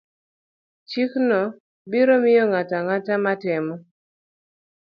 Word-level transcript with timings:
Chikno 0.89 1.41
biro 1.89 2.15
miyo 2.23 2.43
ng'ato 2.51 2.73
ang'ata 2.79 3.13
matemo 3.25 3.75